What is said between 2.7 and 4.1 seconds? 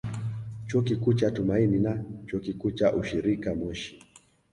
cha Ushirika Moshi